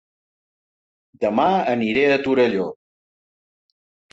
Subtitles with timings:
[1.25, 1.45] Dema
[1.75, 2.67] aniré a Torelló